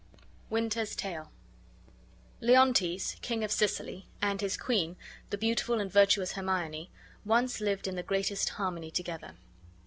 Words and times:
THE 0.49 0.55
WINTER'S 0.55 0.95
TALE 0.95 1.31
Leontes, 2.39 3.17
King 3.21 3.43
of 3.43 3.51
Sicily, 3.51 4.07
and 4.19 4.41
his 4.41 4.57
queen, 4.57 4.95
the 5.29 5.37
beautiful 5.37 5.79
and 5.79 5.91
virtuous 5.91 6.31
Hermione, 6.31 6.89
once 7.23 7.61
lived 7.61 7.87
in 7.87 7.95
the 7.95 8.01
greatest 8.01 8.49
harmony 8.57 8.89
together. 8.89 9.35